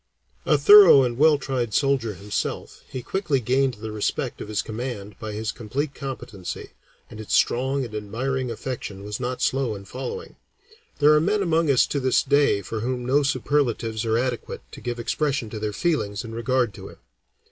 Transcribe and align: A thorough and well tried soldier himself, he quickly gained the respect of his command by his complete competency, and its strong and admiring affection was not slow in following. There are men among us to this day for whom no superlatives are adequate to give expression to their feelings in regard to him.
A 0.47 0.57
thorough 0.57 1.03
and 1.03 1.15
well 1.15 1.37
tried 1.37 1.75
soldier 1.75 2.15
himself, 2.15 2.81
he 2.89 3.03
quickly 3.03 3.39
gained 3.39 3.75
the 3.75 3.91
respect 3.91 4.41
of 4.41 4.47
his 4.47 4.63
command 4.63 5.13
by 5.19 5.31
his 5.33 5.51
complete 5.51 5.93
competency, 5.93 6.71
and 7.11 7.19
its 7.19 7.35
strong 7.35 7.85
and 7.85 7.93
admiring 7.93 8.49
affection 8.49 9.03
was 9.03 9.19
not 9.19 9.43
slow 9.43 9.75
in 9.75 9.85
following. 9.85 10.37
There 10.97 11.13
are 11.13 11.21
men 11.21 11.43
among 11.43 11.69
us 11.69 11.85
to 11.85 11.99
this 11.99 12.23
day 12.23 12.63
for 12.63 12.79
whom 12.79 13.05
no 13.05 13.21
superlatives 13.21 14.03
are 14.03 14.17
adequate 14.17 14.61
to 14.71 14.81
give 14.81 14.99
expression 14.99 15.51
to 15.51 15.59
their 15.59 15.71
feelings 15.71 16.23
in 16.23 16.33
regard 16.33 16.73
to 16.73 16.89
him. 16.89 16.97